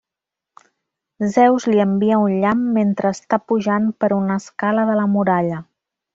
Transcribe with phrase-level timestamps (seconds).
[1.33, 5.63] Zeus li envia un llamp mentre està pujant per una escala de la muralla.